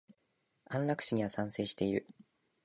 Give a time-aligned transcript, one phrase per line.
[0.65, 2.07] 安楽死には賛成している。